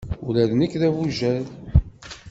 [0.27, 1.45] Ula d nekk d abujad.